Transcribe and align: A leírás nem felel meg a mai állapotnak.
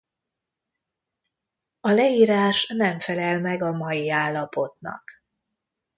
A 1.81 1.89
leírás 1.91 2.67
nem 2.67 2.99
felel 2.99 3.39
meg 3.39 3.61
a 3.63 3.71
mai 3.77 4.09
állapotnak. 4.09 5.03